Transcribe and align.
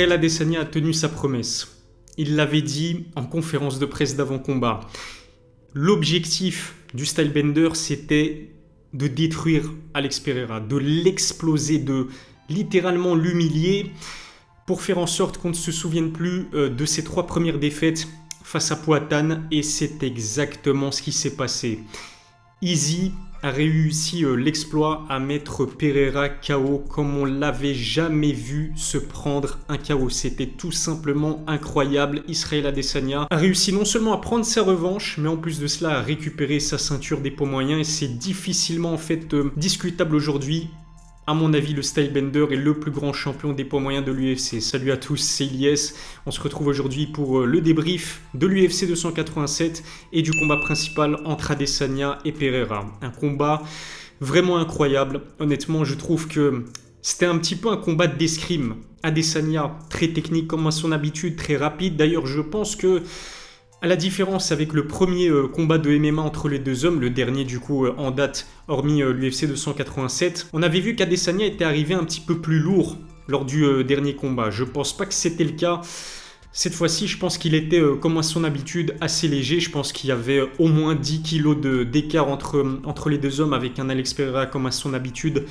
Israël 0.00 0.12
Adesanya 0.12 0.60
a 0.62 0.64
tenu 0.64 0.94
sa 0.94 1.10
promesse. 1.10 1.76
Il 2.16 2.34
l'avait 2.34 2.62
dit 2.62 3.04
en 3.16 3.24
conférence 3.26 3.78
de 3.78 3.84
presse 3.84 4.16
d'avant-combat. 4.16 4.80
L'objectif 5.74 6.74
du 6.94 7.04
Stylebender, 7.04 7.68
c'était 7.74 8.48
de 8.94 9.08
détruire 9.08 9.70
Alex 9.92 10.18
Pereira, 10.20 10.58
de 10.58 10.78
l'exploser, 10.78 11.76
de 11.76 12.06
littéralement 12.48 13.14
l'humilier 13.14 13.90
pour 14.66 14.80
faire 14.80 14.96
en 14.96 15.06
sorte 15.06 15.36
qu'on 15.36 15.50
ne 15.50 15.54
se 15.54 15.70
souvienne 15.70 16.12
plus 16.12 16.46
euh, 16.54 16.70
de 16.70 16.86
ses 16.86 17.04
trois 17.04 17.26
premières 17.26 17.58
défaites 17.58 18.08
face 18.42 18.72
à 18.72 18.76
Poatan 18.76 19.42
et 19.50 19.62
c'est 19.62 20.02
exactement 20.02 20.92
ce 20.92 21.02
qui 21.02 21.12
s'est 21.12 21.36
passé. 21.36 21.80
Easy 22.62 23.12
a 23.42 23.50
réussi 23.50 24.24
euh, 24.24 24.34
l'exploit 24.34 25.04
à 25.08 25.18
mettre 25.18 25.64
Pereira 25.64 26.28
KO 26.28 26.84
comme 26.88 27.16
on 27.16 27.24
l'avait 27.24 27.74
jamais 27.74 28.32
vu 28.32 28.72
se 28.76 28.98
prendre 28.98 29.58
un 29.68 29.78
KO. 29.78 30.08
C'était 30.10 30.46
tout 30.46 30.72
simplement 30.72 31.42
incroyable. 31.46 32.22
Israël 32.28 32.66
Adesanya 32.66 33.26
a 33.30 33.36
réussi 33.36 33.72
non 33.72 33.84
seulement 33.84 34.12
à 34.12 34.18
prendre 34.18 34.44
sa 34.44 34.62
revanche, 34.62 35.16
mais 35.18 35.28
en 35.28 35.36
plus 35.36 35.60
de 35.60 35.66
cela 35.66 35.98
à 35.98 36.02
récupérer 36.02 36.60
sa 36.60 36.78
ceinture 36.78 37.20
des 37.20 37.30
poids 37.30 37.46
moyens 37.46 37.80
et 37.80 37.84
c'est 37.84 38.18
difficilement 38.18 38.92
en 38.92 38.98
fait 38.98 39.32
euh, 39.34 39.52
discutable 39.56 40.14
aujourd'hui 40.14 40.68
à 41.30 41.34
mon 41.34 41.54
avis, 41.54 41.74
le 41.74 41.82
Stylebender 41.82 42.46
est 42.50 42.56
le 42.56 42.74
plus 42.74 42.90
grand 42.90 43.12
champion 43.12 43.52
des 43.52 43.64
poids 43.64 43.78
moyens 43.78 44.04
de 44.04 44.10
l'UFC. 44.10 44.60
Salut 44.60 44.90
à 44.90 44.96
tous, 44.96 45.18
c'est 45.18 45.44
Ilyes. 45.44 45.92
On 46.26 46.32
se 46.32 46.40
retrouve 46.40 46.66
aujourd'hui 46.66 47.06
pour 47.06 47.38
euh, 47.38 47.46
le 47.46 47.60
débrief 47.60 48.20
de 48.34 48.48
l'UFC 48.48 48.88
287 48.88 49.84
et 50.12 50.22
du 50.22 50.32
combat 50.32 50.56
principal 50.56 51.20
entre 51.24 51.52
Adesanya 51.52 52.18
et 52.24 52.32
Pereira. 52.32 52.84
Un 53.00 53.10
combat 53.10 53.62
vraiment 54.20 54.56
incroyable. 54.56 55.20
Honnêtement, 55.38 55.84
je 55.84 55.94
trouve 55.94 56.26
que 56.26 56.64
c'était 57.00 57.26
un 57.26 57.38
petit 57.38 57.54
peu 57.54 57.68
un 57.68 57.76
combat 57.76 58.08
d'escrime. 58.08 58.78
Adesanya, 59.04 59.78
très 59.88 60.08
technique 60.08 60.48
comme 60.48 60.66
à 60.66 60.72
son 60.72 60.90
habitude, 60.90 61.36
très 61.36 61.56
rapide. 61.56 61.94
D'ailleurs, 61.94 62.26
je 62.26 62.40
pense 62.40 62.74
que 62.74 63.04
à 63.82 63.86
la 63.86 63.96
différence 63.96 64.52
avec 64.52 64.72
le 64.72 64.86
premier 64.86 65.28
euh, 65.28 65.48
combat 65.48 65.78
de 65.78 65.96
MMA 65.96 66.20
entre 66.20 66.48
les 66.48 66.58
deux 66.58 66.84
hommes, 66.84 67.00
le 67.00 67.10
dernier 67.10 67.44
du 67.44 67.58
coup 67.58 67.86
euh, 67.86 67.94
en 67.96 68.10
date, 68.10 68.46
hormis 68.68 69.02
euh, 69.02 69.12
l'UFC 69.12 69.46
287, 69.46 70.48
on 70.52 70.62
avait 70.62 70.80
vu 70.80 70.94
qu'Adesanya 70.94 71.46
était 71.46 71.64
arrivé 71.64 71.94
un 71.94 72.04
petit 72.04 72.20
peu 72.20 72.38
plus 72.40 72.58
lourd 72.58 72.98
lors 73.28 73.44
du 73.44 73.84
dernier 73.84 74.16
combat. 74.16 74.50
Je 74.50 74.64
pense 74.64 74.96
pas 74.96 75.06
que 75.06 75.14
c'était 75.14 75.44
le 75.44 75.52
cas. 75.52 75.82
Cette 76.52 76.74
fois-ci, 76.74 77.06
je 77.06 77.16
pense 77.16 77.38
qu'il 77.38 77.54
était, 77.54 77.80
comme 78.00 78.18
à 78.18 78.24
son 78.24 78.42
habitude, 78.42 78.96
assez 79.00 79.28
léger. 79.28 79.60
Je 79.60 79.70
pense 79.70 79.92
qu'il 79.92 80.08
y 80.08 80.12
avait 80.12 80.42
au 80.58 80.66
moins 80.66 80.96
10 80.96 81.22
kilos 81.22 81.56
d'écart 81.56 82.26
entre, 82.26 82.80
entre 82.84 83.08
les 83.08 83.18
deux 83.18 83.40
hommes 83.40 83.52
avec 83.52 83.78
un 83.78 83.88
Alex 83.88 84.14
Pereira, 84.14 84.46
comme 84.46 84.66
à 84.66 84.72
son 84.72 84.94
habitude, 84.94 85.44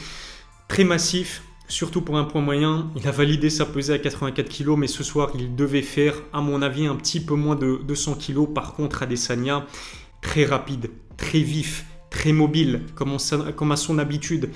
très 0.68 0.84
massif, 0.84 1.42
surtout 1.70 2.02
pour 2.02 2.18
un 2.18 2.26
point 2.26 2.42
moyen. 2.42 2.92
Il 2.98 3.08
a 3.08 3.12
validé 3.12 3.50
sa 3.50 3.66
pesée 3.66 3.94
à 3.94 4.00
84 4.00 4.50
kg, 4.50 4.76
mais 4.76 4.88
ce 4.88 5.04
soir, 5.04 5.32
il 5.36 5.56
devait 5.56 5.84
faire, 5.84 6.16
à 6.34 6.42
mon 6.42 6.62
avis, 6.62 6.88
un 6.88 6.96
petit 6.96 7.22
peu 7.22 7.36
moins 7.36 7.56
de 7.56 7.80
200 7.88 8.16
kg. 8.16 8.54
Par 8.54 8.74
contre, 8.74 9.04
Adesanya, 9.04 9.66
très 10.22 10.44
rapide, 10.44 10.90
très 11.16 11.40
vif, 11.40 11.86
très 12.10 12.34
mobile, 12.34 12.82
comme, 12.96 13.72
à 13.72 13.76
son 13.78 14.00
habitude. 14.00 14.50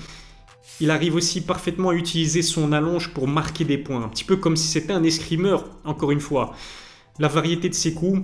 Il 0.80 0.90
arrive 0.90 1.14
aussi 1.14 1.40
parfaitement 1.40 1.90
à 1.90 1.94
utiliser 1.94 2.42
son 2.42 2.72
allonge 2.72 3.14
pour 3.14 3.28
marquer 3.28 3.64
des 3.64 3.78
points, 3.78 4.02
un 4.02 4.08
petit 4.08 4.24
peu 4.24 4.36
comme 4.36 4.56
si 4.56 4.66
c'était 4.66 4.92
un 4.92 5.04
escrimeur, 5.04 5.64
encore 5.84 6.10
une 6.10 6.20
fois. 6.20 6.52
La 7.20 7.28
variété 7.28 7.68
de 7.68 7.74
ses 7.74 7.94
coups, 7.94 8.22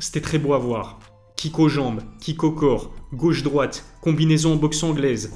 c'était 0.00 0.20
très 0.20 0.38
beau 0.38 0.52
à 0.52 0.58
voir. 0.58 0.98
Kick 1.36 1.58
aux 1.60 1.68
jambes, 1.68 2.00
kick 2.18 2.42
au 2.42 2.50
corps, 2.50 2.92
gauche-droite, 3.12 3.84
combinaison 4.00 4.56
boxe 4.56 4.82
anglaise. 4.82 5.32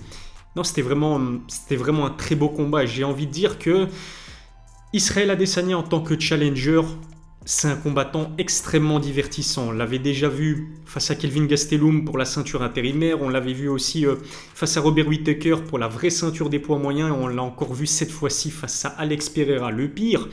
Non, 0.56 0.64
c'était 0.64 0.82
vraiment, 0.82 1.16
un 1.18 2.10
très 2.10 2.34
beau 2.34 2.48
combat. 2.48 2.84
J'ai 2.84 3.04
envie 3.04 3.26
de 3.26 3.32
dire 3.32 3.58
que 3.58 3.86
Israël 4.92 5.30
Adesanya 5.30 5.78
en 5.78 5.84
tant 5.84 6.00
que 6.00 6.18
challenger, 6.18 6.80
c'est 7.44 7.68
un 7.68 7.76
combattant 7.76 8.32
extrêmement 8.36 8.98
divertissant. 8.98 9.68
On 9.68 9.72
l'avait 9.72 10.00
déjà 10.00 10.28
vu 10.28 10.68
face 10.84 11.10
à 11.10 11.14
Kelvin 11.14 11.46
Gastelum 11.46 12.04
pour 12.04 12.18
la 12.18 12.24
ceinture 12.24 12.62
intérimaire. 12.62 13.22
On 13.22 13.28
l'avait 13.28 13.52
vu 13.52 13.68
aussi 13.68 14.06
euh, 14.06 14.16
face 14.54 14.76
à 14.76 14.80
Robert 14.80 15.06
Whittaker 15.06 15.56
pour 15.68 15.78
la 15.78 15.88
vraie 15.88 16.10
ceinture 16.10 16.50
des 16.50 16.58
poids 16.58 16.78
moyens. 16.78 17.14
On 17.16 17.28
l'a 17.28 17.42
encore 17.42 17.72
vu 17.72 17.86
cette 17.86 18.10
fois-ci 18.10 18.50
face 18.50 18.84
à 18.84 18.88
Alex 18.88 19.30
Pereira. 19.30 19.70
Le 19.70 19.88
pire, 19.88 20.28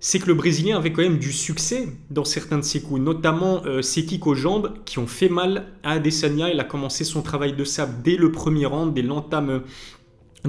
c'est 0.00 0.20
que 0.20 0.26
le 0.26 0.34
Brésilien 0.34 0.76
avait 0.76 0.92
quand 0.92 1.02
même 1.02 1.18
du 1.18 1.32
succès 1.32 1.88
dans 2.10 2.24
certains 2.24 2.58
de 2.58 2.62
ses 2.62 2.80
coups, 2.80 3.00
notamment 3.00 3.62
euh, 3.66 3.82
ses 3.82 4.04
kicks 4.04 4.26
aux 4.26 4.34
jambes 4.34 4.74
qui 4.84 4.98
ont 4.98 5.06
fait 5.06 5.28
mal 5.28 5.66
à 5.82 5.92
Adesanya. 5.92 6.50
Il 6.50 6.60
a 6.60 6.64
commencé 6.64 7.04
son 7.04 7.22
travail 7.22 7.54
de 7.54 7.64
sable 7.64 8.02
dès 8.02 8.16
le 8.16 8.30
premier 8.30 8.66
round, 8.66 8.94
dès 8.94 9.02
l'entame 9.02 9.50
euh, 9.50 9.60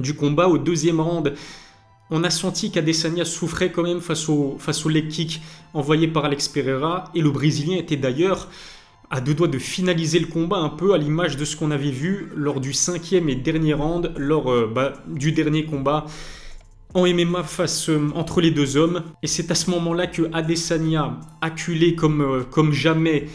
du 0.00 0.14
combat. 0.14 0.48
Au 0.48 0.58
deuxième 0.58 1.00
round, 1.00 1.34
on 2.10 2.22
a 2.22 2.30
senti 2.30 2.70
qu'Adesanya 2.70 3.24
souffrait 3.24 3.72
quand 3.72 3.82
même 3.82 4.00
face 4.00 4.28
au, 4.28 4.56
face 4.58 4.86
au 4.86 4.88
leg 4.88 5.08
kick 5.08 5.40
envoyé 5.74 6.06
par 6.06 6.24
Alex 6.24 6.46
Pereira. 6.46 7.04
Et 7.16 7.20
le 7.20 7.30
Brésilien 7.30 7.76
était 7.76 7.96
d'ailleurs 7.96 8.48
à 9.10 9.20
deux 9.20 9.34
doigts 9.34 9.48
de 9.48 9.58
finaliser 9.58 10.20
le 10.20 10.26
combat 10.26 10.58
un 10.58 10.68
peu 10.68 10.94
à 10.94 10.98
l'image 10.98 11.36
de 11.36 11.44
ce 11.44 11.56
qu'on 11.56 11.72
avait 11.72 11.90
vu 11.90 12.30
lors 12.36 12.60
du 12.60 12.72
cinquième 12.72 13.28
et 13.28 13.34
dernier 13.34 13.74
round, 13.74 14.12
lors 14.16 14.48
euh, 14.52 14.70
bah, 14.72 14.92
du 15.08 15.32
dernier 15.32 15.64
combat 15.64 16.06
en 16.94 17.06
MMA 17.06 17.42
face 17.44 17.88
euh, 17.88 18.10
entre 18.14 18.40
les 18.40 18.50
deux 18.50 18.76
hommes. 18.76 19.02
Et 19.22 19.26
c'est 19.26 19.50
à 19.50 19.54
ce 19.54 19.70
moment-là 19.70 20.06
que 20.06 20.30
Adesanya, 20.32 21.18
acculé 21.40 21.94
comme, 21.94 22.20
euh, 22.22 22.72
jamais, 22.72 23.26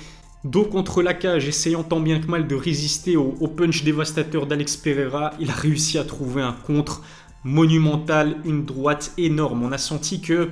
dos 0.43 0.65
contre 0.65 1.01
la 1.01 1.13
cage, 1.13 1.47
essayant 1.47 1.83
tant 1.83 1.99
bien 1.99 2.19
que 2.19 2.27
mal 2.27 2.47
de 2.47 2.55
résister 2.55 3.15
au, 3.15 3.47
punch 3.47 3.83
dévastateur 3.83 4.45
d'Alex 4.45 4.77
Pereira, 4.77 5.31
il 5.39 5.49
a 5.49 5.53
réussi 5.53 5.97
à 5.97 6.03
trouver 6.03 6.41
un 6.41 6.53
contre 6.53 7.01
monumental, 7.43 8.37
une 8.45 8.65
droite 8.65 9.13
énorme. 9.17 9.63
On 9.63 9.71
a 9.71 9.77
senti 9.77 10.21
que 10.21 10.49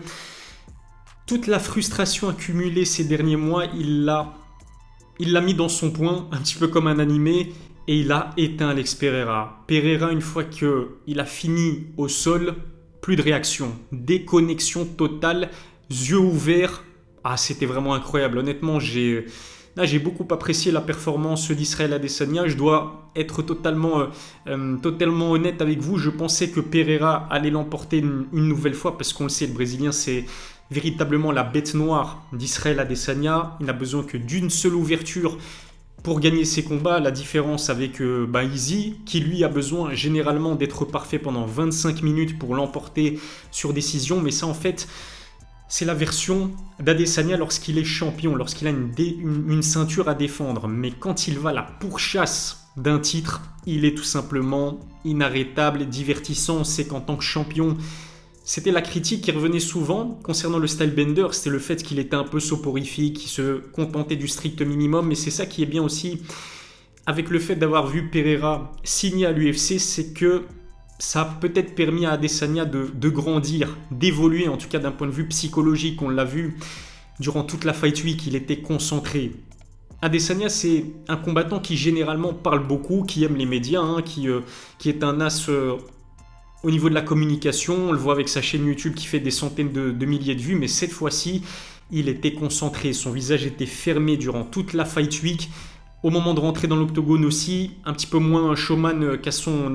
toute 1.25 1.47
la 1.47 1.59
frustration 1.59 2.30
accumulée 2.30 2.86
ces 2.86 3.03
derniers 3.03 3.36
mois, 3.36 3.66
il 3.75 4.06
l'a 4.06 5.42
mis 5.42 5.53
dans 5.53 5.69
son 5.69 5.92
point, 5.92 6.28
un 6.31 6.38
petit 6.38 6.56
peu 6.56 6.68
comme 6.68 6.88
un 6.88 7.00
animé, 7.00 7.53
et 7.88 8.00
il 8.00 8.12
a 8.12 8.31
éteint 8.38 8.69
Alex 8.69 8.96
Pereira. 8.96 9.63
Pereira, 9.68 10.12
une 10.12 10.22
fois 10.22 10.44
qu'il 10.44 11.19
a 11.19 11.25
fini 11.25 11.88
au 11.97 12.08
sol, 12.08 12.56
plus 13.03 13.18
de 13.18 13.22
réaction, 13.22 13.75
déconnexion 13.91 14.86
totale, 14.86 15.50
yeux 15.91 16.18
ouverts. 16.18 16.86
Ah, 17.25 17.36
c'était 17.36 17.66
vraiment 17.66 17.94
incroyable. 17.94 18.38
Honnêtement, 18.38 18.80
j'ai 18.80 19.25
beaucoup 20.02 20.25
apprécié 20.34 20.72
la 20.72 20.80
performance 20.80 21.52
d'Israël 21.52 21.92
Adesanya. 21.92 22.47
Je 22.47 22.56
dois 22.56 23.12
être 23.18 23.42
totalement, 23.42 24.00
euh, 24.00 24.06
euh, 24.47 24.78
totalement 24.78 25.31
honnête 25.31 25.62
avec 25.62 25.80
vous. 25.80 25.97
Je 25.97 26.09
pensais 26.09 26.50
que 26.50 26.62
Pereira 26.62 27.28
allait 27.30 27.52
l'emporter 27.52 27.97
une, 27.97 28.25
nouvelle 28.31 28.74
fois 28.74 28.97
parce 28.97 29.12
qu'on 29.12 29.24
le 29.24 29.30
sait, 29.30 29.47
le 29.47 29.53
Brésilien, 29.53 29.92
c'est 29.92 30.24
véritablement 30.72 31.34
la 31.34 31.44
bête 31.44 31.74
noire 31.74 32.24
d'Israël 32.31 32.80
Adesanya. 32.80 33.58
Il 33.59 33.66
n'a 33.66 33.74
besoin 33.74 34.03
que 34.03 34.16
d'une 34.16 34.50
seule 34.50 34.75
ouverture 34.75 35.38
pour 36.03 36.19
gagner 36.19 36.44
ses 36.44 36.64
combats, 36.64 37.00
la 37.00 37.12
différence 37.12 37.69
avec 37.69 38.02
euh, 38.02 38.28
bah, 38.28 38.44
Easy, 38.44 38.97
qui 39.06 39.22
lui 39.22 39.44
a 39.46 39.47
besoin 39.47 39.94
généralement 39.94 40.56
d'être 40.56 40.84
parfait 40.84 41.18
pendant 41.18 41.46
25 41.46 42.03
minutes 42.03 42.38
pour 42.38 42.56
l'emporter 42.56 43.19
sur 43.52 43.74
décision, 43.74 44.19
mais 44.19 44.31
ça 44.31 44.46
en 44.46 44.53
fait, 44.53 44.90
c'est 45.69 45.86
la 45.86 45.94
version 45.94 46.52
d'Adesanya 46.80 47.38
lorsqu'il 47.38 47.78
est 47.78 47.86
champion, 47.86 48.36
lorsqu'il 48.36 48.68
a 48.68 48.72
une, 48.72 48.92
une, 49.47 49.63
ceinture 49.63 50.09
à 50.09 50.13
défendre. 50.13 50.68
Mais 50.68 50.92
quand 50.92 51.28
il 51.28 51.40
va 51.40 51.52
à 51.52 51.53
la 51.53 51.63
pourchasse 51.63 52.68
d'un 52.75 53.00
titre, 53.00 53.42
il 53.66 53.86
est 53.86 53.96
tout 53.97 54.03
simplement 54.03 54.80
inarrêtable, 55.06 55.86
divertissant. 55.88 56.66
C'est 56.66 56.86
qu'en 56.86 57.00
tant 57.00 57.16
que 57.16 57.24
champion, 57.24 57.78
c'était 58.44 58.72
la 58.72 58.81
critique 58.81 59.24
qui 59.24 59.31
revenait 59.31 59.59
souvent 59.59 60.20
concernant 60.24 60.59
le 60.59 60.68
style 60.68 60.94
bender, 60.94 61.28
c'était 61.31 61.50
le 61.50 61.59
fait 61.59 61.81
qu'il 61.81 62.00
était 62.00 62.16
un 62.16 62.26
peu 62.26 62.40
soporifique, 62.40 63.18
qu'il 63.18 63.30
se 63.30 63.59
contentait 63.72 64.18
du 64.18 64.28
strict 64.28 64.62
minimum, 64.62 65.08
mais 65.08 65.16
c'est 65.16 65.31
ça 65.31 65.45
qui 65.45 65.63
est 65.63 65.68
bien 65.68 65.81
aussi 65.81 66.22
avec 67.06 67.30
le 67.30 67.40
fait 67.40 67.56
d'avoir 67.56 67.88
vu 67.88 68.10
Pereira 68.10 68.72
signer 68.84 69.25
à 69.25 69.31
l'UFC, 69.31 69.80
c'est 69.80 70.13
que 70.13 70.44
ça 71.00 71.22
a 71.22 71.25
peut-être 71.25 71.75
permis 71.75 72.06
à 72.06 72.12
Adesanya 72.12 72.66
de, 72.66 73.10
grandir, 73.10 73.78
d'évoluer, 73.92 74.48
en 74.48 74.57
tout 74.57 74.69
cas 74.69 74.80
d'un 74.80 74.92
point 74.92 75.07
de 75.07 75.12
vue 75.12 75.28
psychologique. 75.28 76.01
On 76.01 76.10
l'a 76.10 76.24
vu 76.24 76.57
durant 77.19 77.44
toute 77.44 77.66
la 77.66 77.74
Fight 77.74 78.04
Week, 78.04 78.25
il 78.25 78.36
était 78.36 78.62
concentré. 78.62 79.34
Adesanya, 80.01 80.50
c'est 80.50 80.86
un 81.07 81.18
combattant 81.18 81.60
qui 81.60 81.75
généralement 81.75 82.34
parle 82.34 82.66
beaucoup, 82.66 83.04
qui 83.04 83.24
aime 83.24 83.36
les 83.36 83.45
médias, 83.45 83.81
hein, 83.81 84.01
qui, 84.01 84.30
euh, 84.30 84.42
qui 84.80 84.90
est 84.90 85.04
un 85.04 85.19
as 85.19 85.50
euh, 85.50 85.78
au 86.63 86.71
niveau 86.71 86.89
de 86.89 86.94
la 86.94 87.01
communication, 87.01 87.89
on 87.89 87.92
le 87.92 87.98
voit 87.98 88.13
avec 88.13 88.30
sa 88.30 88.42
chaîne 88.42 88.65
YouTube 88.65 88.95
qui 88.95 89.06
fait 89.06 89.19
des 89.19 89.31
centaines 89.31 89.71
de, 89.71 90.06
milliers 90.06 90.36
de 90.36 90.42
vues, 90.42 90.56
mais 90.56 90.69
cette 90.69 90.92
fois-ci, 90.92 91.44
il 91.92 92.07
était 92.07 92.33
concentré, 92.33 92.94
son 92.94 93.12
visage 93.12 93.45
était 93.45 93.65
fermé 93.65 94.15
durant 94.15 94.45
toute 94.45 94.74
la 94.74 94.86
Fight 94.86 95.21
Week. 95.21 95.50
Au 96.04 96.10
moment 96.10 96.33
de 96.33 96.39
rentrer 96.39 96.68
dans 96.68 96.75
l'octogone 96.75 97.25
aussi, 97.25 97.71
un 97.86 97.94
petit 97.94 98.07
peu 98.07 98.18
moins 98.18 98.50
un 98.50 98.56
showman 98.56 99.18
qu'à 99.21 99.31
son, 99.31 99.74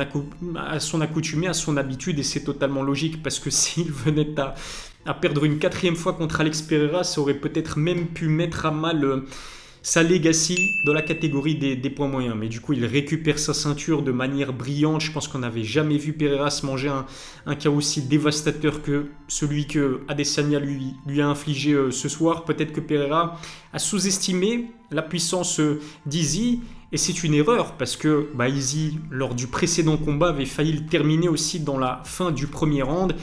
à 0.56 0.80
son 0.80 1.00
accoutumé, 1.00 1.46
à 1.46 1.54
son 1.54 1.76
habitude, 1.76 2.18
et 2.18 2.22
c'est 2.22 2.44
totalement 2.44 2.82
logique 2.82 3.22
parce 3.22 3.38
que 3.38 3.50
s'il 3.50 3.92
venait 3.92 4.34
à, 5.04 5.14
perdre 5.14 5.44
une 5.44 5.58
quatrième 5.58 5.96
fois 5.96 6.14
contre 6.14 6.40
Alex 6.40 6.62
Pereira, 6.62 7.04
ça 7.04 7.20
aurait 7.20 7.34
peut-être 7.34 7.78
même 7.78 8.08
pu 8.08 8.28
mettre 8.28 8.64
à 8.64 8.70
mal 8.70 9.04
euh, 9.04 9.26
sa 9.88 10.02
legacy 10.02 10.74
dans 10.84 10.92
la 10.92 11.00
catégorie 11.00 11.54
des, 11.54 11.90
points 11.90 12.08
moyens. 12.08 12.36
Mais 12.38 12.48
du 12.48 12.60
coup, 12.60 12.74
il 12.74 12.84
récupère 12.84 13.38
sa 13.38 13.54
ceinture 13.54 14.02
de 14.02 14.12
manière 14.12 14.52
brillante. 14.52 15.00
Je 15.00 15.10
pense 15.10 15.28
qu'on 15.28 15.38
n'avait 15.38 15.64
jamais 15.64 15.96
vu 15.96 16.12
Pereira 16.12 16.50
se 16.50 16.66
manger 16.66 16.90
un, 16.90 17.06
un 17.46 17.54
chaos 17.54 17.76
aussi 17.76 18.02
dévastateur 18.02 18.82
que 18.82 19.06
celui 19.28 19.66
que 19.66 20.02
Adesanya 20.06 20.60
lui, 20.60 20.92
lui 21.06 21.22
a 21.22 21.26
infligé 21.26 21.72
euh, 21.72 21.90
ce 21.90 22.10
soir. 22.10 22.44
Peut-être 22.44 22.74
que 22.74 22.80
Pereira 22.80 23.40
a 23.72 23.78
sous-estimé 23.78 24.66
la 24.90 25.00
puissance 25.00 25.58
euh, 25.58 25.80
d'Izzy. 26.04 26.60
Et 26.92 26.98
c'est 26.98 27.24
une 27.24 27.32
erreur 27.32 27.72
parce 27.78 27.96
que 27.96 28.28
bah, 28.34 28.48
Izzy, 28.50 28.98
lors 29.10 29.34
du 29.34 29.46
précédent 29.46 29.96
combat, 29.96 30.28
avait 30.28 30.44
failli 30.44 30.72
le 30.72 30.84
terminer 30.84 31.28
aussi 31.28 31.60
dans 31.60 31.78
la 31.78 32.02
fin 32.04 32.30
du 32.30 32.46
premier 32.46 32.82
round. 32.82 33.14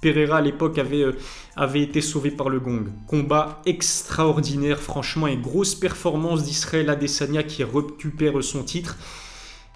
Pereira 0.00 0.38
à 0.38 0.40
l'époque 0.40 0.78
avait, 0.78 1.02
euh, 1.02 1.18
avait 1.56 1.82
été 1.82 2.00
sauvé 2.00 2.30
par 2.30 2.48
le 2.48 2.60
gong. 2.60 2.86
Combat 3.06 3.60
extraordinaire 3.66 4.80
franchement 4.80 5.26
et 5.26 5.36
grosse 5.36 5.74
performance 5.74 6.42
d'Israël 6.44 6.88
Adesanya 6.90 7.42
qui 7.42 7.64
récupère 7.64 8.42
son 8.42 8.62
titre. 8.62 8.96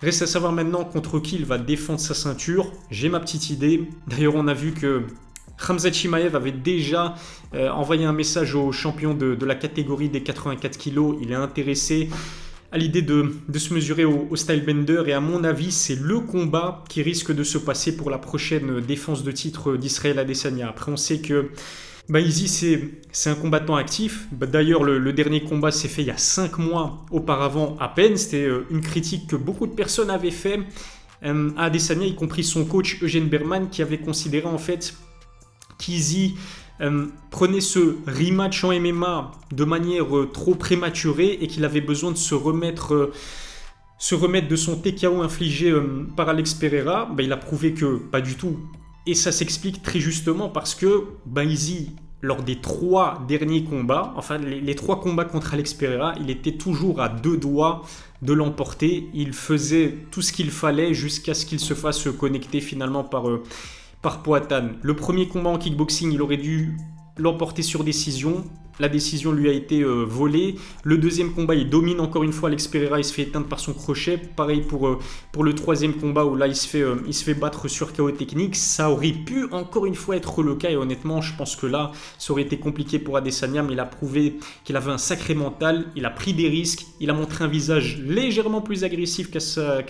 Reste 0.01 0.23
à 0.23 0.27
savoir 0.27 0.53
maintenant 0.53 0.85
contre 0.85 1.19
qui 1.19 1.37
il 1.37 1.45
va 1.45 1.59
défendre 1.59 2.01
sa 2.01 2.15
ceinture. 2.15 2.73
J'ai 2.91 3.09
ma 3.09 3.21
petite 3.21 3.51
idée. 3.51 3.89
D'ailleurs 4.07 4.35
on 4.35 4.49
a 4.49 4.55
vu 4.55 4.73
que 4.73 5.03
Ramzat 5.59 5.93
Chimaev 5.93 6.35
avait 6.35 6.53
déjà 6.53 7.15
euh, 7.55 7.71
envoyé 7.71 8.05
un 8.05 8.13
message 8.13 8.55
au 8.55 8.73
champion 8.73 9.15
de, 9.15 9.35
de 9.35 9.47
la 9.47 9.55
catégorie 9.55 10.09
des 10.09 10.23
84 10.23 10.79
kg. 10.79 11.17
Il 11.21 11.31
est 11.31 11.37
intéressé 11.37 12.09
à 12.75 12.77
l'idée 12.77 13.03
de, 13.03 13.31
se 13.57 13.73
mesurer 13.73 14.05
au, 14.05 14.35
style 14.35 14.65
bender 14.65 15.05
et 15.07 15.13
à 15.13 15.21
mon 15.21 15.45
avis 15.45 15.71
c'est 15.71 15.95
le 15.95 16.19
combat 16.19 16.83
qui 16.89 17.03
risque 17.03 17.33
de 17.33 17.45
se 17.45 17.57
passer 17.57 17.97
pour 17.97 18.11
la 18.11 18.19
prochaine 18.19 18.81
défense 18.81 19.23
de 19.23 19.31
titre 19.31 19.77
d'Israël 19.77 20.19
Adesanya. 20.19 20.71
Après 20.71 20.91
on 20.91 20.97
sait 20.97 21.21
que 21.21 21.51
bah, 22.09 22.19
c'est 23.13 23.31
un 23.31 23.37
combattant 23.37 23.77
actif. 23.77 24.27
Bah, 24.33 24.47
d'ailleurs 24.47 24.83
le, 24.83 25.13
dernier 25.13 25.45
combat 25.45 25.71
s'est 25.71 25.87
fait 25.87 26.03
il 26.03 26.09
y 26.09 26.11
a 26.11 26.19
5 26.19 26.59
mois 26.59 27.07
auparavant 27.13 27.77
à 27.79 27.87
peine. 27.87 28.17
C'était 28.17 28.45
euh, 28.45 28.67
une 28.71 28.81
critique 28.81 29.29
que 29.29 29.37
beaucoup 29.37 29.69
de 29.69 29.75
personnes 29.75 30.11
avaient 30.11 30.33
fait 30.33 30.59
euh, 31.23 31.51
à 31.57 31.67
Adesanya, 31.67 32.07
y 32.07 32.17
compris 32.17 32.43
son 32.43 32.65
coach 32.65 33.01
Eugène 33.05 33.29
Berman 33.29 33.71
qui 33.71 33.83
avait 33.83 33.99
considéré 33.99 34.47
en 34.47 34.59
fait 34.59 34.97
qu'Izzy 35.79 36.35
euh, 36.81 37.07
prenait 37.31 37.61
ce 37.61 37.97
rematch 38.07 38.65
en 38.65 38.73
MMA 38.73 39.31
de 39.53 39.65
manière 39.65 40.17
euh, 40.17 40.27
trop 40.27 40.57
prématurée 40.57 41.39
et 41.41 41.47
qu'il 41.47 41.65
avait 41.65 41.81
besoin 41.81 42.11
de 42.11 42.17
se 42.17 42.35
remettre, 42.35 42.95
euh, 42.95 43.13
se 43.99 44.17
remettre 44.17 44.49
de 44.49 44.57
son 44.57 44.77
TKO 44.77 45.23
infligé 45.23 45.73
par 46.17 46.29
Alex 46.29 46.55
Pereira, 46.55 47.07
bah, 47.07 47.23
il 47.23 47.33
a 47.33 47.37
prouvé 47.37 47.75
que 47.75 47.97
pas 47.97 48.21
du 48.21 48.35
tout. 48.35 48.59
Et 49.07 49.15
ça 49.15 49.31
s'explique 49.31 49.83
très 49.83 50.01
justement 50.01 50.49
parce 50.49 50.75
que 50.75 51.05
Baizi, 51.27 51.91
lors 52.23 52.43
des 52.43 52.61
trois 52.61 53.23
derniers 53.29 53.63
combats, 53.63 54.13
enfin 54.17 54.39
les, 54.39 54.61
les, 54.61 54.75
trois 54.75 55.01
combats 55.01 55.27
contre 55.27 55.55
Alex 55.55 55.75
Pereira, 55.75 56.15
il 56.21 56.29
était 56.29 56.57
toujours 56.57 57.01
à 57.01 57.09
deux 57.09 57.37
doigts 57.37 57.83
de 58.23 58.33
l'emporter. 58.33 59.09
Il 59.15 59.33
faisait 59.33 59.95
tout 60.11 60.23
ce 60.23 60.33
qu'il 60.33 60.51
fallait 60.51 60.93
jusqu'à 60.93 61.35
ce 61.35 61.47
qu'il 61.47 61.61
se 61.61 61.75
fasse 61.75 62.09
connecter 62.19 62.61
finalement 62.61 63.05
par 63.05 63.27
par 64.05 64.23
Poatan. 64.23 64.69
Le 64.83 64.95
premier 64.95 65.27
combat 65.29 65.49
en 65.49 65.59
kickboxing, 65.59 66.13
il 66.13 66.21
aurait 66.21 66.37
dû 66.37 66.77
l'emporter 67.17 67.63
sur 67.63 67.85
décision. 67.85 68.45
La 68.79 68.91
décision 68.91 69.33
lui 69.33 69.49
a 69.49 69.53
été 69.53 69.81
euh, 69.81 70.05
volée. 70.05 70.57
Le 70.83 70.99
deuxième 70.99 71.33
combat, 71.33 71.55
il 71.55 71.71
domine 71.71 72.01
encore 72.01 72.23
une 72.23 72.33
fois 72.33 72.51
Alex 72.51 72.69
il 72.75 73.05
se 73.05 73.15
fait 73.15 73.23
éteindre 73.23 73.47
par 73.47 73.61
son 73.61 73.73
crochet. 73.73 74.19
Pareil 74.19 74.61
pour, 74.61 74.89
euh, 74.89 74.99
le 75.41 75.55
troisième 75.55 75.95
combat 75.95 76.27
où 76.27 76.37
là, 76.37 76.49
il 76.49 76.57
se, 76.57 76.69
fait, 76.69 76.83
euh, 76.83 76.97
il 77.07 77.15
se 77.15 77.25
fait 77.25 77.33
battre 77.33 77.67
sur 77.67 77.95
KO 77.95 78.11
technique. 78.11 78.57
Ça 78.57 78.91
aurait 78.91 79.13
pu 79.13 79.47
encore 79.53 79.87
une 79.87 79.95
fois 79.95 80.17
être 80.17 80.43
le 80.43 80.55
cas 80.55 80.71
et 80.71 80.77
honnêtement, 80.77 81.23
je 81.23 81.35
pense 81.35 81.57
que 81.57 81.67
là, 81.67 81.93
ça 82.19 82.33
aurait 82.35 82.43
été 82.43 82.59
compliqué 82.59 82.99
pour 82.99 83.17
Adesanya, 83.17 83.63
mais 83.63 83.73
il 83.73 83.81
a 83.81 83.87
prouvé 83.87 84.39
qu'il 84.65 84.77
avait 84.77 84.93
un 84.93 84.99
sacré 84.99 85.35
mental, 85.35 85.87
il 85.97 86.05
a 86.05 86.11
pris 86.11 86.35
des 86.35 86.49
risques, 86.49 86.85
il 87.01 87.09
a 87.09 87.15
montré 87.15 87.45
un 87.45 87.49
visage 87.49 88.03
légèrement 88.05 88.61
plus 88.61 88.85
agressif 88.85 89.31
qu'à 89.31 89.41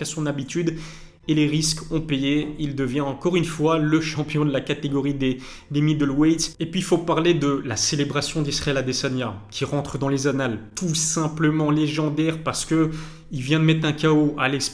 son 0.05 0.25
habitude 0.25 0.77
et 1.27 1.33
les 1.33 1.47
risques 1.47 1.91
ont 1.91 2.01
payé. 2.01 2.55
Il 2.59 2.75
devient 2.75 3.01
encore 3.01 3.35
une 3.35 3.45
fois 3.45 3.77
le 3.77 4.01
champion 4.01 4.45
de 4.45 4.51
la 4.51 4.61
catégorie 4.61 5.13
des, 5.13 5.39
middleweights. 5.71 6.55
Et 6.59 6.65
puis 6.65 6.79
il 6.79 6.83
faut 6.83 6.97
parler 6.97 7.33
de 7.33 7.61
la 7.65 7.75
célébration 7.75 8.41
d'Israël 8.41 8.77
Adesanya 8.77 9.35
qui 9.51 9.65
rentre 9.65 9.97
dans 9.97 10.09
les 10.09 10.27
annales. 10.27 10.59
Tout 10.75 10.95
simplement 10.95 11.71
légendaire 11.71 12.43
parce 12.43 12.65
que 12.65 12.91
il 13.31 13.41
vient 13.41 13.59
de 13.59 13.65
mettre 13.65 13.85
un 13.85 13.93
KO 13.93 14.35
à 14.37 14.43
Alex 14.43 14.69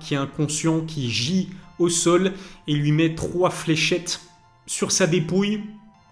qui 0.00 0.14
est 0.14 0.16
inconscient, 0.16 0.80
qui 0.82 1.10
gît 1.10 1.48
au 1.78 1.88
sol 1.88 2.32
et 2.68 2.74
lui 2.74 2.92
met 2.92 3.14
trois 3.14 3.50
fléchettes 3.50 4.20
sur 4.66 4.92
sa 4.92 5.06
dépouille 5.06 5.60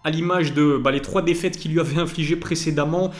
à 0.04 0.10
l'image 0.10 0.52
de 0.52 0.76
bah, 0.76 0.90
les 0.90 1.00
trois 1.00 1.22
défaites 1.22 1.58
qu'il 1.58 1.72
lui 1.72 1.80
avait 1.80 2.00
infligées 2.00 2.36
précédemment. 2.36 3.10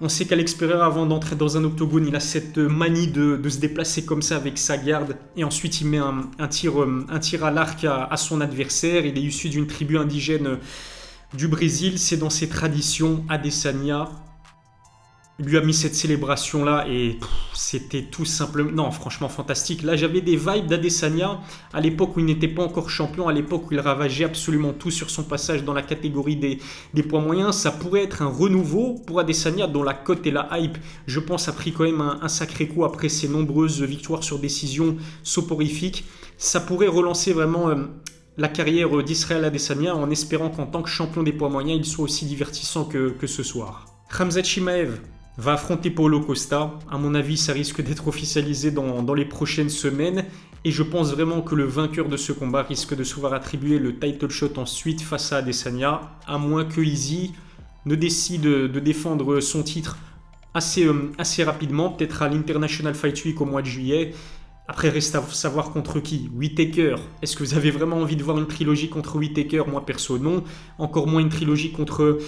On 0.00 0.08
sait 0.08 0.24
qu'Alex 0.24 0.54
Pereira, 0.54 0.86
avant 0.86 1.06
d'entrer 1.06 1.36
dans 1.36 1.56
un 1.56 1.64
octogone, 1.64 2.08
il 2.08 2.16
a 2.16 2.20
cette 2.20 2.58
manie 2.58 3.06
de, 3.06 3.40
se 3.48 3.58
déplacer 3.58 4.04
comme 4.04 4.22
ça 4.22 4.36
avec 4.36 4.58
sa 4.58 4.76
garde. 4.76 5.16
Et 5.36 5.44
ensuite, 5.44 5.80
il 5.80 5.86
met 5.86 5.98
un, 5.98 6.48
tir, 6.48 6.74
un 7.08 7.18
tir 7.20 7.44
à 7.44 7.52
l'arc 7.52 7.84
à, 7.84 8.16
son 8.16 8.40
adversaire. 8.40 9.06
Il 9.06 9.16
est 9.16 9.22
issu 9.22 9.48
d'une 9.48 9.68
tribu 9.68 9.96
indigène 9.96 10.58
du 11.32 11.46
Brésil. 11.46 11.98
C'est 11.98 12.16
dans 12.16 12.30
ses 12.30 12.48
traditions. 12.48 13.24
Adesanya 13.28 14.10
lui 15.40 15.56
a 15.56 15.60
mis 15.60 15.74
cette 15.74 15.96
célébration 15.96 16.64
là 16.64 16.86
et 16.88 17.18
c'était 17.54 18.02
tout 18.02 18.24
simplement 18.24 18.70
non 18.70 18.90
franchement 18.92 19.28
fantastique. 19.28 19.82
Là 19.82 19.96
j'avais 19.96 20.20
des 20.20 20.36
vibes 20.36 20.66
d'Adesanya 20.66 21.40
à 21.72 21.80
l'époque 21.80 22.16
où 22.16 22.20
il 22.20 22.26
n'était 22.26 22.48
pas 22.48 22.62
encore 22.62 22.88
champion 22.88 23.26
à 23.26 23.32
l'époque 23.32 23.68
où 23.68 23.74
il 23.74 23.80
ravageait 23.80 24.24
absolument 24.24 24.72
tout 24.72 24.92
sur 24.92 25.10
son 25.10 25.24
passage 25.24 25.64
dans 25.64 25.72
la 25.72 25.82
catégorie 25.82 26.36
des, 26.36 26.58
des 26.94 27.02
poids 27.02 27.20
moyens. 27.20 27.56
Ça 27.56 27.72
pourrait 27.72 28.04
être 28.04 28.22
un 28.22 28.28
renouveau 28.28 28.94
pour 29.06 29.18
Adesanya 29.18 29.66
dont 29.66 29.82
la 29.82 29.94
cote 29.94 30.24
et 30.26 30.30
la 30.30 30.48
hype 30.52 30.78
je 31.06 31.18
pense 31.18 31.48
a 31.48 31.52
pris 31.52 31.72
quand 31.72 31.84
même 31.84 32.00
un, 32.00 32.28
sacré 32.28 32.68
coup 32.68 32.84
après 32.84 33.08
ses 33.08 33.26
nombreuses 33.26 33.82
victoires 33.82 34.22
sur 34.22 34.38
décision 34.38 34.96
soporifiques. 35.24 36.04
Ça 36.38 36.60
pourrait 36.60 36.86
relancer 36.86 37.32
vraiment 37.32 37.70
euh, 37.70 37.76
la 38.36 38.48
carrière 38.48 39.02
d'Israël 39.02 39.44
Adesanya 39.44 39.96
en 39.96 40.10
espérant 40.10 40.50
qu'en 40.50 40.66
tant 40.66 40.82
que 40.82 40.88
champion 40.88 41.24
des 41.24 41.32
poids 41.32 41.48
moyens 41.48 41.76
il 41.76 41.84
soit 41.84 42.04
aussi 42.04 42.24
divertissant 42.24 42.84
que, 42.84 43.08
que 43.10 43.26
ce 43.26 43.42
soir. 43.42 43.86
Ramzat 44.10 44.44
Shimaev 44.44 45.00
va 45.36 45.54
affronter 45.54 45.90
Paulo 45.90 46.20
Costa. 46.20 46.78
À 46.90 46.98
mon 46.98 47.14
avis, 47.14 47.36
ça 47.36 47.52
risque 47.52 47.82
d'être 47.82 48.08
officialisé 48.08 48.70
dans, 48.70 49.14
les 49.14 49.24
prochaines 49.24 49.70
semaines. 49.70 50.24
Et 50.64 50.70
je 50.70 50.82
pense 50.82 51.12
vraiment 51.12 51.42
que 51.42 51.54
le 51.54 51.64
vainqueur 51.64 52.08
de 52.08 52.16
ce 52.16 52.32
combat 52.32 52.62
risque 52.62 52.96
de 52.96 53.04
se 53.04 53.16
voir 53.16 53.34
attribuer 53.34 53.78
le 53.78 53.98
title 53.98 54.30
shot 54.30 54.52
ensuite 54.56 55.02
face 55.02 55.32
à 55.32 55.38
Adesanya, 55.38 56.00
à 56.26 56.38
moins 56.38 56.64
que 56.64 56.80
Izzy 56.80 57.32
ne 57.84 57.94
décide 57.94 58.42
de 58.42 58.80
défendre 58.80 59.40
son 59.40 59.62
titre 59.62 59.98
assez, 60.54 60.86
euh, 60.86 61.12
assez 61.18 61.44
rapidement, 61.44 61.90
peut-être 61.90 62.22
à 62.22 62.28
l'International 62.28 62.94
Fight 62.94 63.22
Week 63.24 63.40
au 63.40 63.44
mois 63.44 63.60
de 63.60 63.66
juillet. 63.66 64.14
Après, 64.66 64.88
reste 64.88 65.14
à 65.14 65.22
savoir 65.22 65.72
contre 65.72 66.00
qui. 66.00 66.30
Whitaker. 66.34 66.96
Est-ce 67.20 67.36
que 67.36 67.44
vous 67.44 67.54
avez 67.54 67.70
vraiment 67.70 67.98
envie 67.98 68.16
de 68.16 68.22
voir 68.22 68.38
une 68.38 68.46
trilogie 68.46 68.88
contre 68.88 69.16
Whitaker? 69.16 69.64
Moi, 69.66 69.84
perso, 69.84 70.18
non. 70.18 70.42
Encore 70.78 71.06
moins 71.06 71.20
une 71.20 71.28
trilogie 71.28 71.70
contre 71.70 72.18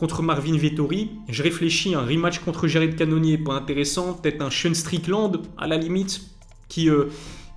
contre 0.00 0.22
Marvin 0.22 0.56
Vettori. 0.56 1.10
Je 1.28 1.42
réfléchis, 1.42 1.94
un 1.94 2.00
rematch 2.00 2.38
contre 2.38 2.66
Jared 2.66 2.96
Cannonier, 2.96 3.36
pas 3.36 3.52
intéressant. 3.52 4.14
Peut-être 4.14 4.40
un 4.40 4.48
Sean 4.48 4.72
Strickland, 4.72 5.42
à 5.58 5.66
la 5.66 5.76
limite, 5.76 6.22
qui, 6.68 6.88
euh, 6.88 7.04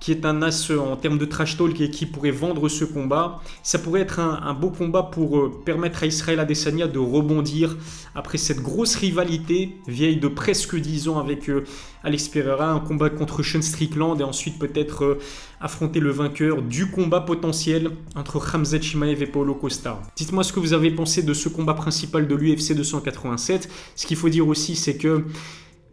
qui 0.04 0.12
est 0.12 0.26
un 0.26 0.42
as 0.42 0.70
en 0.70 0.96
termes 0.96 1.16
de 1.16 1.24
trash 1.24 1.56
talk 1.56 1.80
et 1.80 1.88
qui 1.88 2.04
pourrait 2.04 2.30
vendre 2.30 2.68
ce 2.68 2.84
combat. 2.84 3.40
Ça 3.62 3.78
pourrait 3.78 4.02
être 4.02 4.20
un, 4.20 4.52
beau 4.52 4.68
combat 4.68 5.02
pour 5.02 5.38
euh, 5.38 5.62
permettre 5.64 6.02
à 6.02 6.06
Israël 6.06 6.40
Adesanya 6.40 6.88
de 6.88 6.98
rebondir 6.98 7.78
après 8.14 8.36
cette 8.36 8.60
grosse 8.60 8.96
rivalité 8.96 9.78
vieille 9.88 10.18
de 10.18 10.28
presque 10.28 10.76
10 10.76 11.08
ans 11.08 11.18
avec 11.18 11.48
euh, 11.48 11.64
Alex 12.02 12.28
Pereira, 12.28 12.70
un 12.70 12.80
combat 12.80 13.08
contre 13.08 13.42
Sean 13.42 13.62
Strickland 13.62 14.20
et 14.20 14.24
ensuite 14.24 14.58
peut-être 14.58 15.04
euh, 15.04 15.18
affronter 15.58 16.00
le 16.00 16.10
vainqueur 16.10 16.60
du 16.60 16.90
combat 16.90 17.22
potentiel 17.22 17.90
entre 18.14 18.38
Khamzat 18.38 18.82
Chimaev 18.82 19.22
et 19.22 19.26
Paulo 19.26 19.54
Costa. 19.54 20.02
Dites-moi 20.16 20.44
ce 20.44 20.52
que 20.52 20.60
vous 20.60 20.74
avez 20.74 20.90
pensé 20.90 21.22
de 21.22 21.32
ce 21.32 21.48
combat 21.48 21.72
principal 21.72 22.28
de 22.28 22.34
l'UFC 22.34 22.74
287. 22.74 23.70
Ce 23.96 24.06
qu'il 24.06 24.18
faut 24.18 24.28
dire 24.28 24.46
aussi, 24.46 24.76
c'est 24.76 24.98
que 24.98 25.24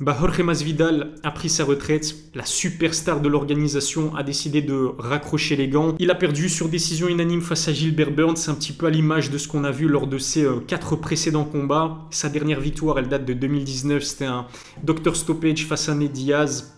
bah, 0.02 0.18
Jorge 0.20 0.42
Masvidal 0.42 1.14
a 1.22 1.30
pris 1.30 1.48
sa 1.48 1.64
retraite. 1.64 2.16
La 2.34 2.44
superstar 2.44 3.22
de 3.22 3.30
l'organisation 3.30 4.16
a 4.16 4.24
décidé 4.24 4.64
de 4.64 4.90
raccrocher 4.98 5.56
les 5.56 5.68
gants. 5.68 5.96
Il 6.00 6.10
a 6.10 6.16
perdu 6.16 6.50
sur 6.50 6.70
décision 6.70 7.08
unanime 7.08 7.42
face 7.42 7.68
à 7.68 7.74
Gilbert 7.74 8.10
Burns, 8.10 8.48
un 8.48 8.56
petit 8.56 8.74
peu 8.74 8.88
à 8.88 8.90
l'image 8.90 9.30
de 9.30 9.38
ce 9.38 9.48
qu'on 9.48 9.64
a 9.64 9.70
vu 9.70 9.88
lors 9.88 10.08
de 10.08 10.18
ses 10.18 10.44
euh, 10.44 10.60
quatre 10.60 10.96
précédents 10.96 11.46
combats. 11.46 12.00
Sa 12.10 12.30
dernière 12.30 12.60
victoire, 12.60 12.98
elle 12.98 13.10
date 13.10 13.26
de 13.26 13.34
2019. 13.34 14.02
C'était 14.02 14.26
un 14.26 14.48
Dr 14.84 15.16
Stoppage 15.16 15.68
face 15.68 15.88
à 15.88 15.94
Ned 15.94 16.12
Diaz. 16.12 16.74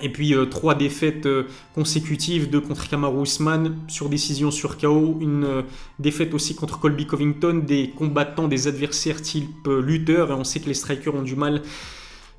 Et 0.00 0.12
puis 0.12 0.32
euh, 0.32 0.44
trois 0.44 0.76
défaites 0.76 1.26
euh, 1.26 1.48
consécutives, 1.74 2.48
deux 2.48 2.60
contre 2.60 2.88
Kamaru 2.88 3.22
Usman 3.22 3.76
sur 3.88 4.08
décision 4.08 4.52
sur 4.52 4.78
KO, 4.78 5.18
une 5.20 5.64
défaite 5.98 6.32
aussi 6.32 6.54
contre 6.54 6.78
Colby 6.78 7.06
Covington, 7.06 7.64
des 7.66 7.90
combattants, 7.90 8.46
des 8.46 8.68
adversaires 8.68 9.20
type 9.20 9.66
lutteur, 9.66 10.30
et 10.30 10.34
on 10.34 10.44
sait 10.44 10.60
que 10.60 10.66
les 10.66 10.74
strikers 10.74 11.14
ont 11.14 11.22
du 11.22 11.34
mal 11.34 11.62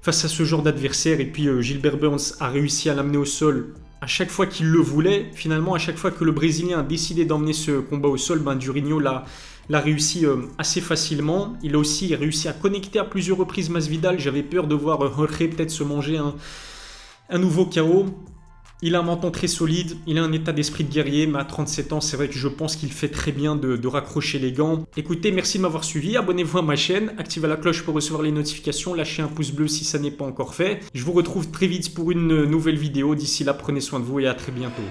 face 0.08 0.24
à 0.24 0.30
ce 0.30 0.46
genre 0.46 0.64
d'adversaire. 0.64 1.20
Et 1.20 1.26
puis 1.26 1.50
euh, 1.50 1.60
Gilbert 1.60 1.98
Burns 1.98 2.36
a 2.40 2.48
réussi 2.48 2.90
à 2.90 2.94
l'amener 2.94 3.18
au 3.18 3.26
sol 3.26 3.74
à 4.00 4.08
chaque 4.08 4.30
fois 4.30 4.46
qu'il 4.46 4.68
le 4.68 4.80
voulait, 4.80 5.26
finalement, 5.34 5.74
à 5.74 5.80
chaque 5.80 5.98
fois 5.98 6.12
que 6.12 6.24
le 6.24 6.32
Brésilien 6.32 6.80
a 6.80 6.84
décidé 6.84 7.26
d'emmener 7.26 7.52
ce 7.52 7.80
combat 7.80 8.08
au 8.08 8.16
sol, 8.16 8.40
ben, 8.40 8.56
Durigno 8.56 9.00
l'a 9.00 9.26
réussi 9.70 10.26
euh, 10.26 10.38
assez 10.58 10.80
facilement. 10.80 11.58
Il 11.62 11.76
a 11.76 11.78
aussi 11.78 12.16
réussi 12.16 12.48
à 12.48 12.54
connecter 12.54 13.00
à 13.00 13.04
plusieurs 13.04 13.38
reprises 13.38 13.70
Masvidal. 13.70 14.18
J'avais 14.18 14.44
peur 14.44 14.68
de 14.68 14.76
voir 14.76 15.02
euh, 15.02 15.12
Jorge 15.14 15.50
peut-être 15.50 15.72
se 15.72 15.84
manger 15.84 16.18
un 17.30 17.38
nouveau 17.38 17.66
chaos. 17.66 18.06
Il 18.84 18.94
a 18.96 19.00
un 19.00 19.04
menton 19.04 19.32
très 19.32 19.48
solide, 19.48 19.98
il 20.06 20.20
a 20.20 20.24
un 20.24 20.32
état 20.32 20.54
d'esprit 20.54 20.84
de 20.84 20.94
guerrier, 20.94 21.26
mais 21.26 21.40
à 21.40 21.46
37 21.46 21.94
ans, 21.94 22.02
c'est 22.02 22.16
vrai 22.16 22.28
que 22.28 22.36
je 22.36 22.48
pense 22.48 22.76
qu'il 22.76 22.92
fait 22.92 23.08
très 23.08 23.32
bien 23.32 23.56
de, 23.56 23.88
raccrocher 23.88 24.38
les 24.38 24.52
gants. 24.52 24.86
Écoutez, 24.98 25.32
merci 25.32 25.58
de 25.58 25.64
m'avoir 25.64 25.84
suivi, 25.84 26.16
abonnez-vous 26.16 26.60
à 26.60 26.62
ma 26.62 26.76
chaîne, 26.76 27.14
activez 27.18 27.48
la 27.48 27.58
cloche 27.58 27.84
pour 27.84 27.96
recevoir 27.96 28.22
les 28.22 28.32
notifications, 28.32 28.94
lâchez 28.94 29.24
un 29.24 29.28
pouce 29.28 29.52
bleu 29.52 29.68
si 29.68 29.84
ça 29.84 29.98
n'est 29.98 30.12
pas 30.12 30.26
encore 30.26 30.54
fait. 30.54 30.82
Je 30.94 31.04
vous 31.04 31.14
retrouve 31.14 31.50
très 31.50 31.66
vite 31.66 31.96
pour 31.96 32.12
une 32.12 32.44
nouvelle 32.46 32.78
vidéo, 32.78 33.16
d'ici 33.16 33.44
là, 33.44 33.56
prenez 33.56 33.82
soin 33.82 34.00
de 34.00 34.06
vous 34.06 34.20
et 34.20 34.28
à 34.28 34.36
très 34.36 34.52
bientôt. 34.52 34.84